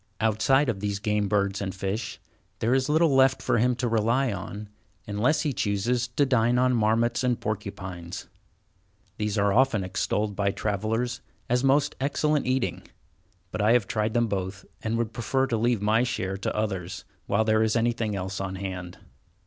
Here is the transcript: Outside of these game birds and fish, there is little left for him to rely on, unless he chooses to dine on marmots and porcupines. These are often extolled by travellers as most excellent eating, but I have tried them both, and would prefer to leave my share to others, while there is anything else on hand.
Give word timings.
Outside 0.19 0.67
of 0.67 0.79
these 0.79 0.97
game 0.97 1.27
birds 1.27 1.61
and 1.61 1.75
fish, 1.75 2.19
there 2.57 2.73
is 2.73 2.89
little 2.89 3.13
left 3.13 3.39
for 3.39 3.59
him 3.59 3.75
to 3.75 3.87
rely 3.87 4.33
on, 4.33 4.67
unless 5.05 5.41
he 5.41 5.53
chooses 5.53 6.07
to 6.07 6.25
dine 6.25 6.57
on 6.57 6.73
marmots 6.73 7.23
and 7.23 7.39
porcupines. 7.39 8.25
These 9.19 9.37
are 9.37 9.53
often 9.53 9.83
extolled 9.83 10.35
by 10.35 10.49
travellers 10.53 11.21
as 11.47 11.63
most 11.63 11.95
excellent 12.01 12.47
eating, 12.47 12.81
but 13.51 13.61
I 13.61 13.73
have 13.73 13.85
tried 13.87 14.15
them 14.15 14.25
both, 14.25 14.65
and 14.81 14.97
would 14.97 15.13
prefer 15.13 15.45
to 15.45 15.55
leave 15.55 15.83
my 15.83 16.01
share 16.01 16.35
to 16.35 16.55
others, 16.55 17.05
while 17.27 17.45
there 17.45 17.61
is 17.61 17.75
anything 17.75 18.15
else 18.15 18.41
on 18.41 18.55
hand. 18.55 18.97